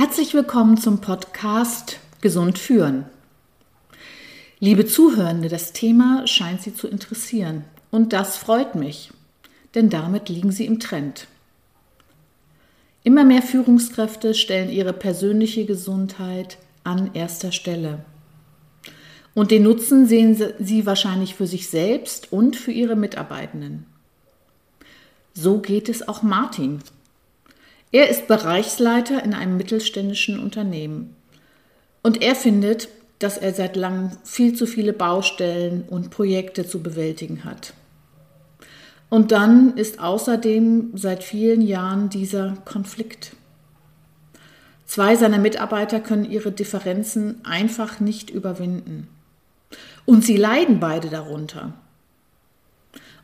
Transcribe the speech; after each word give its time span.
Herzlich 0.00 0.32
willkommen 0.32 0.78
zum 0.78 1.02
Podcast 1.02 2.00
Gesund 2.22 2.58
führen. 2.58 3.04
Liebe 4.58 4.86
Zuhörende, 4.86 5.50
das 5.50 5.74
Thema 5.74 6.26
scheint 6.26 6.62
Sie 6.62 6.74
zu 6.74 6.88
interessieren 6.88 7.66
und 7.90 8.14
das 8.14 8.38
freut 8.38 8.76
mich, 8.76 9.12
denn 9.74 9.90
damit 9.90 10.30
liegen 10.30 10.52
Sie 10.52 10.64
im 10.64 10.80
Trend. 10.80 11.26
Immer 13.04 13.24
mehr 13.24 13.42
Führungskräfte 13.42 14.32
stellen 14.32 14.70
ihre 14.70 14.94
persönliche 14.94 15.66
Gesundheit 15.66 16.56
an 16.82 17.10
erster 17.12 17.52
Stelle. 17.52 18.02
Und 19.34 19.50
den 19.50 19.64
Nutzen 19.64 20.06
sehen 20.06 20.34
sie 20.58 20.86
wahrscheinlich 20.86 21.34
für 21.34 21.46
sich 21.46 21.68
selbst 21.68 22.32
und 22.32 22.56
für 22.56 22.72
ihre 22.72 22.96
Mitarbeitenden. 22.96 23.84
So 25.34 25.58
geht 25.58 25.90
es 25.90 26.08
auch 26.08 26.22
Martin. 26.22 26.80
Er 27.92 28.08
ist 28.08 28.28
Bereichsleiter 28.28 29.22
in 29.24 29.34
einem 29.34 29.56
mittelständischen 29.56 30.38
Unternehmen. 30.38 31.16
Und 32.02 32.22
er 32.22 32.34
findet, 32.34 32.88
dass 33.18 33.36
er 33.36 33.52
seit 33.52 33.76
langem 33.76 34.12
viel 34.24 34.54
zu 34.54 34.66
viele 34.66 34.92
Baustellen 34.92 35.84
und 35.88 36.10
Projekte 36.10 36.66
zu 36.66 36.82
bewältigen 36.82 37.44
hat. 37.44 37.74
Und 39.10 39.32
dann 39.32 39.76
ist 39.76 39.98
außerdem 39.98 40.92
seit 40.94 41.24
vielen 41.24 41.62
Jahren 41.62 42.08
dieser 42.08 42.54
Konflikt. 42.64 43.32
Zwei 44.86 45.16
seiner 45.16 45.38
Mitarbeiter 45.38 46.00
können 46.00 46.30
ihre 46.30 46.52
Differenzen 46.52 47.44
einfach 47.44 48.00
nicht 48.00 48.30
überwinden. 48.30 49.08
Und 50.06 50.24
sie 50.24 50.36
leiden 50.36 50.80
beide 50.80 51.08
darunter. 51.08 51.74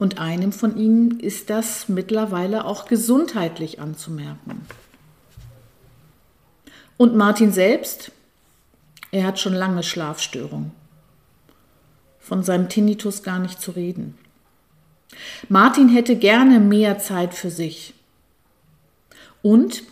Und 0.00 0.18
einem 0.18 0.50
von 0.50 0.78
ihnen 0.78 1.20
ist 1.20 1.50
das 1.50 1.90
mittlerweile 1.90 2.64
auch 2.64 2.86
gesundheitlich 2.86 3.80
anzumerken. 3.80 4.66
Und 6.96 7.16
Martin 7.16 7.52
selbst, 7.52 8.10
er 9.12 9.26
hat 9.26 9.38
schon 9.38 9.52
lange 9.52 9.82
Schlafstörungen. 9.82 10.72
Von 12.18 12.42
seinem 12.42 12.70
Tinnitus 12.70 13.22
gar 13.22 13.38
nicht 13.40 13.60
zu 13.60 13.72
reden. 13.72 14.16
Martin 15.50 15.90
hätte 15.90 16.16
gerne 16.16 16.60
mehr 16.60 16.98
Zeit 16.98 17.34
für 17.34 17.50
sich. 17.50 17.92
Und 19.42 19.82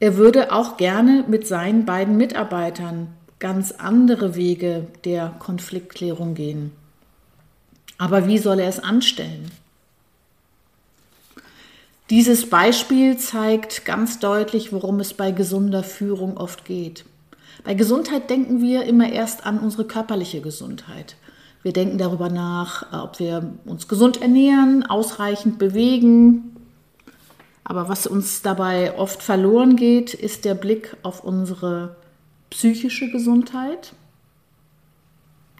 er 0.00 0.16
würde 0.16 0.50
auch 0.50 0.78
gerne 0.78 1.26
mit 1.28 1.46
seinen 1.46 1.84
beiden 1.84 2.16
Mitarbeitern 2.16 3.08
ganz 3.38 3.72
andere 3.72 4.34
Wege 4.34 4.86
der 5.04 5.34
Konfliktklärung 5.38 6.34
gehen. 6.34 6.72
Aber 7.98 8.26
wie 8.26 8.38
soll 8.38 8.60
er 8.60 8.68
es 8.68 8.78
anstellen? 8.80 9.50
Dieses 12.10 12.50
Beispiel 12.50 13.16
zeigt 13.16 13.84
ganz 13.84 14.18
deutlich, 14.18 14.72
worum 14.72 15.00
es 15.00 15.14
bei 15.14 15.30
gesunder 15.30 15.82
Führung 15.82 16.36
oft 16.36 16.64
geht. 16.64 17.04
Bei 17.64 17.74
Gesundheit 17.74 18.28
denken 18.28 18.60
wir 18.60 18.84
immer 18.84 19.10
erst 19.10 19.46
an 19.46 19.58
unsere 19.58 19.86
körperliche 19.86 20.40
Gesundheit. 20.40 21.16
Wir 21.62 21.72
denken 21.72 21.96
darüber 21.96 22.28
nach, 22.28 23.04
ob 23.04 23.20
wir 23.20 23.54
uns 23.64 23.86
gesund 23.86 24.20
ernähren, 24.20 24.84
ausreichend 24.84 25.58
bewegen. 25.58 26.56
Aber 27.64 27.88
was 27.88 28.06
uns 28.06 28.42
dabei 28.42 28.98
oft 28.98 29.22
verloren 29.22 29.76
geht, 29.76 30.12
ist 30.12 30.44
der 30.44 30.54
Blick 30.54 30.96
auf 31.02 31.22
unsere 31.22 31.96
psychische 32.50 33.10
Gesundheit. 33.10 33.94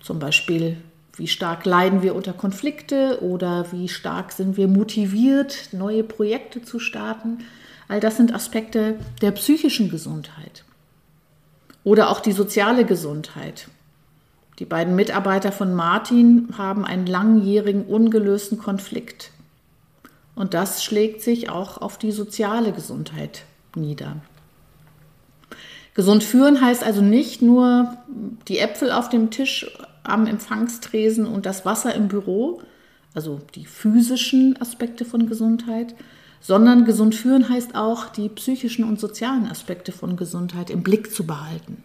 Zum 0.02 0.18
Beispiel 0.18 0.76
wie 1.16 1.28
stark 1.28 1.66
leiden 1.66 2.02
wir 2.02 2.14
unter 2.14 2.32
Konflikte 2.32 3.22
oder 3.22 3.70
wie 3.72 3.88
stark 3.88 4.32
sind 4.32 4.56
wir 4.56 4.68
motiviert, 4.68 5.68
neue 5.72 6.04
Projekte 6.04 6.62
zu 6.62 6.78
starten. 6.78 7.44
All 7.88 8.00
das 8.00 8.16
sind 8.16 8.34
Aspekte 8.34 8.98
der 9.20 9.32
psychischen 9.32 9.90
Gesundheit. 9.90 10.64
Oder 11.84 12.10
auch 12.10 12.20
die 12.20 12.32
soziale 12.32 12.84
Gesundheit. 12.84 13.68
Die 14.58 14.64
beiden 14.64 14.94
Mitarbeiter 14.94 15.52
von 15.52 15.74
Martin 15.74 16.48
haben 16.56 16.84
einen 16.84 17.06
langjährigen 17.06 17.84
ungelösten 17.84 18.58
Konflikt. 18.58 19.32
Und 20.34 20.54
das 20.54 20.82
schlägt 20.82 21.20
sich 21.20 21.50
auch 21.50 21.78
auf 21.78 21.98
die 21.98 22.12
soziale 22.12 22.72
Gesundheit 22.72 23.44
nieder. 23.74 24.16
Gesund 25.94 26.24
führen 26.24 26.60
heißt 26.60 26.82
also 26.84 27.02
nicht 27.02 27.42
nur 27.42 27.98
die 28.48 28.58
Äpfel 28.58 28.92
auf 28.92 29.10
dem 29.10 29.30
Tisch 29.30 29.66
am 30.04 30.26
Empfangstresen 30.26 31.26
und 31.26 31.46
das 31.46 31.64
Wasser 31.64 31.94
im 31.94 32.08
Büro, 32.08 32.62
also 33.14 33.40
die 33.54 33.66
physischen 33.66 34.60
Aspekte 34.60 35.04
von 35.04 35.28
Gesundheit, 35.28 35.94
sondern 36.40 36.84
gesund 36.84 37.14
führen 37.14 37.48
heißt 37.48 37.74
auch, 37.74 38.08
die 38.08 38.28
psychischen 38.28 38.84
und 38.84 38.98
sozialen 38.98 39.46
Aspekte 39.46 39.92
von 39.92 40.16
Gesundheit 40.16 40.70
im 40.70 40.82
Blick 40.82 41.12
zu 41.12 41.24
behalten. 41.24 41.84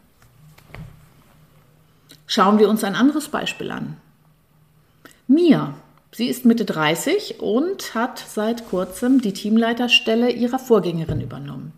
Schauen 2.25 2.59
wir 2.59 2.67
uns 2.67 2.83
ein 2.83 2.95
anderes 2.95 3.29
Beispiel 3.29 3.71
an. 3.71 3.97
Mia, 5.27 5.75
sie 6.11 6.27
ist 6.27 6.45
Mitte 6.45 6.65
30 6.65 7.39
und 7.39 7.93
hat 7.93 8.23
seit 8.27 8.67
kurzem 8.69 9.21
die 9.21 9.33
Teamleiterstelle 9.33 10.31
ihrer 10.31 10.59
Vorgängerin 10.59 11.21
übernommen. 11.21 11.71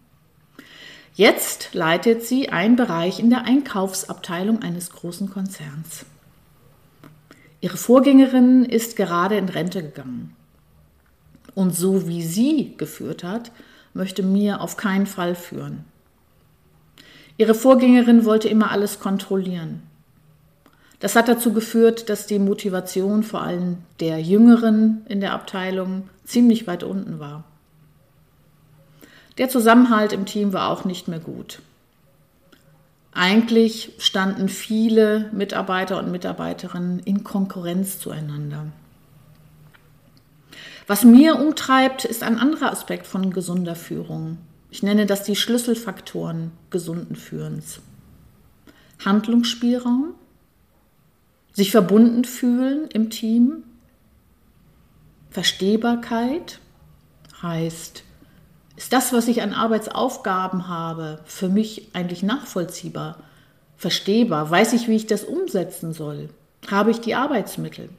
Jetzt 1.13 1.73
leitet 1.73 2.23
sie 2.23 2.49
einen 2.49 2.77
Bereich 2.77 3.19
in 3.19 3.29
der 3.29 3.43
Einkaufsabteilung 3.43 4.61
eines 4.61 4.91
großen 4.91 5.29
Konzerns. 5.29 6.05
Ihre 7.61 7.77
Vorgängerin 7.77 8.63
ist 8.65 8.95
gerade 8.95 9.37
in 9.37 9.49
Rente 9.49 9.81
gegangen. 9.81 10.35
Und 11.55 11.75
so 11.75 12.07
wie 12.07 12.23
sie 12.23 12.75
geführt 12.77 13.23
hat, 13.23 13.51
möchte 13.93 14.23
mir 14.23 14.61
auf 14.61 14.77
keinen 14.77 15.07
Fall 15.07 15.35
führen. 15.35 15.83
Ihre 17.37 17.55
Vorgängerin 17.55 18.25
wollte 18.25 18.47
immer 18.47 18.71
alles 18.71 18.99
kontrollieren. 18.99 19.83
Das 20.99 21.15
hat 21.15 21.27
dazu 21.27 21.53
geführt, 21.53 22.09
dass 22.09 22.27
die 22.27 22.39
Motivation 22.39 23.23
vor 23.23 23.41
allem 23.41 23.77
der 23.99 24.19
Jüngeren 24.21 25.05
in 25.07 25.21
der 25.21 25.33
Abteilung 25.33 26.09
ziemlich 26.25 26.67
weit 26.67 26.83
unten 26.83 27.19
war. 27.19 27.45
Der 29.37 29.47
Zusammenhalt 29.47 30.11
im 30.11 30.25
Team 30.25 30.51
war 30.51 30.69
auch 30.69 30.83
nicht 30.83 31.07
mehr 31.07 31.19
gut. 31.19 31.61
Eigentlich 33.11 33.93
standen 33.97 34.49
viele 34.49 35.29
Mitarbeiter 35.33 35.97
und 35.97 36.11
Mitarbeiterinnen 36.11 36.99
in 36.99 37.23
Konkurrenz 37.23 37.99
zueinander. 37.99 38.67
Was 40.87 41.03
mir 41.03 41.39
umtreibt, 41.39 42.05
ist 42.05 42.23
ein 42.23 42.37
anderer 42.37 42.71
Aspekt 42.71 43.07
von 43.07 43.31
gesunder 43.31 43.75
Führung. 43.75 44.37
Ich 44.71 44.83
nenne 44.83 45.05
das 45.05 45.23
die 45.23 45.35
Schlüsselfaktoren 45.35 46.51
gesunden 46.69 47.15
Führens. 47.15 47.79
Handlungsspielraum, 49.03 50.13
sich 51.53 51.71
verbunden 51.71 52.25
fühlen 52.25 52.87
im 52.91 53.09
Team, 53.09 53.63
Verstehbarkeit 55.31 56.59
heißt 57.41 58.03
ist 58.79 58.93
das, 58.93 59.11
was 59.11 59.27
ich 59.27 59.41
an 59.41 59.51
Arbeitsaufgaben 59.51 60.69
habe, 60.69 61.19
für 61.25 61.49
mich 61.49 61.89
eigentlich 61.91 62.23
nachvollziehbar, 62.23 63.17
verstehbar? 63.75 64.49
Weiß 64.49 64.71
ich, 64.71 64.87
wie 64.87 64.95
ich 64.95 65.05
das 65.05 65.25
umsetzen 65.25 65.91
soll? 65.91 66.29
Habe 66.71 66.91
ich 66.91 67.01
die 67.01 67.13
Arbeitsmittel? 67.13 67.89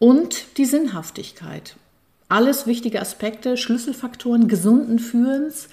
Und 0.00 0.58
die 0.58 0.64
Sinnhaftigkeit. 0.64 1.76
Alles 2.28 2.66
wichtige 2.66 3.00
Aspekte, 3.00 3.56
Schlüsselfaktoren 3.56 4.48
gesunden 4.48 4.98
Führens, 4.98 5.68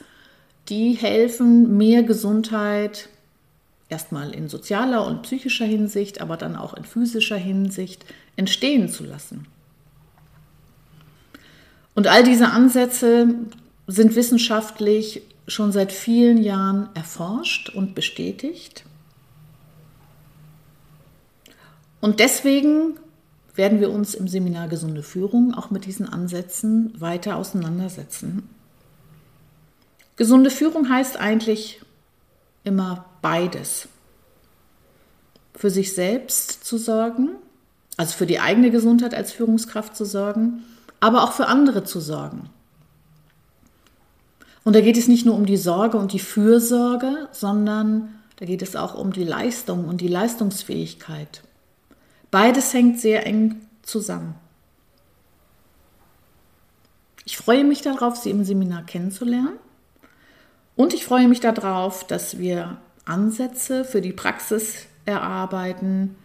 die 0.69 0.93
helfen, 0.93 1.75
mehr 1.75 2.03
Gesundheit 2.03 3.09
erstmal 3.89 4.31
in 4.31 4.47
sozialer 4.47 5.07
und 5.07 5.23
psychischer 5.23 5.65
Hinsicht, 5.65 6.21
aber 6.21 6.37
dann 6.37 6.55
auch 6.55 6.75
in 6.75 6.83
physischer 6.83 7.37
Hinsicht 7.37 8.05
entstehen 8.35 8.89
zu 8.89 9.05
lassen. 9.05 9.47
Und 11.95 12.07
all 12.07 12.23
diese 12.23 12.49
Ansätze 12.49 13.33
sind 13.87 14.15
wissenschaftlich 14.15 15.21
schon 15.47 15.71
seit 15.71 15.91
vielen 15.91 16.43
Jahren 16.43 16.89
erforscht 16.93 17.69
und 17.69 17.95
bestätigt. 17.95 18.83
Und 22.01 22.19
deswegen 22.19 22.99
werden 23.55 23.79
wir 23.79 23.89
uns 23.89 24.13
im 24.13 24.27
Seminar 24.27 24.67
Gesunde 24.67 25.03
Führung 25.03 25.53
auch 25.53 25.71
mit 25.71 25.85
diesen 25.85 26.09
Ansätzen 26.09 26.93
weiter 26.99 27.37
auseinandersetzen. 27.37 28.49
Gesunde 30.17 30.49
Führung 30.49 30.89
heißt 30.89 31.17
eigentlich 31.17 31.81
immer 32.65 33.05
beides. 33.21 33.87
Für 35.53 35.69
sich 35.69 35.93
selbst 35.93 36.65
zu 36.65 36.77
sorgen, 36.77 37.29
also 37.95 38.17
für 38.17 38.25
die 38.25 38.41
eigene 38.41 38.71
Gesundheit 38.71 39.13
als 39.13 39.31
Führungskraft 39.31 39.95
zu 39.95 40.03
sorgen 40.03 40.63
aber 41.05 41.23
auch 41.23 41.33
für 41.33 41.45
andere 41.45 41.83
zu 41.83 41.99
sorgen. 41.99 42.49
Und 44.63 44.75
da 44.75 44.81
geht 44.81 44.97
es 44.97 45.07
nicht 45.07 45.23
nur 45.23 45.35
um 45.35 45.45
die 45.45 45.55
Sorge 45.55 45.97
und 45.97 46.13
die 46.13 46.19
Fürsorge, 46.19 47.29
sondern 47.31 48.15
da 48.37 48.47
geht 48.47 48.63
es 48.63 48.75
auch 48.75 48.95
um 48.95 49.13
die 49.13 49.23
Leistung 49.23 49.85
und 49.85 50.01
die 50.01 50.07
Leistungsfähigkeit. 50.07 51.43
Beides 52.31 52.73
hängt 52.73 52.99
sehr 52.99 53.27
eng 53.27 53.67
zusammen. 53.83 54.33
Ich 57.23 57.37
freue 57.37 57.63
mich 57.63 57.83
darauf, 57.83 58.15
Sie 58.15 58.31
im 58.31 58.43
Seminar 58.43 58.83
kennenzulernen. 58.83 59.59
Und 60.75 60.95
ich 60.95 61.05
freue 61.05 61.27
mich 61.27 61.39
darauf, 61.39 62.03
dass 62.03 62.39
wir 62.39 62.77
Ansätze 63.05 63.85
für 63.85 64.01
die 64.01 64.11
Praxis 64.11 64.87
erarbeiten, 65.05 66.15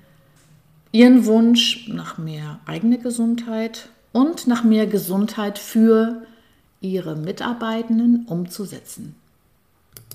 Ihren 0.90 1.26
Wunsch 1.26 1.86
nach 1.88 2.16
mehr 2.16 2.60
eigene 2.64 2.96
Gesundheit 2.96 3.90
und 4.12 4.46
nach 4.46 4.64
mehr 4.64 4.86
Gesundheit 4.86 5.58
für 5.58 6.22
Ihre 6.80 7.16
Mitarbeitenden 7.16 8.26
umzusetzen. 8.26 9.19